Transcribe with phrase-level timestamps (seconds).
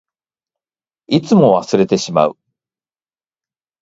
[1.05, 2.37] いつも忘れてしまう。